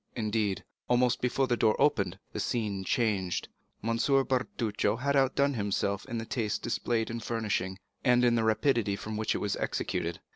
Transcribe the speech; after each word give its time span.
Indeed, 0.15 0.63
almost 0.89 1.21
before 1.21 1.45
the 1.45 1.55
door 1.55 1.79
opened, 1.79 2.17
the 2.33 2.39
scene 2.39 2.83
changed. 2.83 3.49
M. 3.83 3.97
Bertuccio 3.99 4.95
had 4.95 5.15
outdone 5.15 5.53
himself 5.53 6.07
in 6.07 6.17
the 6.17 6.25
taste 6.25 6.63
displayed 6.63 7.11
in 7.11 7.19
furnishing, 7.19 7.77
and 8.03 8.25
in 8.25 8.33
the 8.33 8.43
rapidity 8.43 8.93
with 8.95 9.15
which 9.15 9.35
it 9.35 9.37
was 9.37 9.55
executed. 9.57 10.19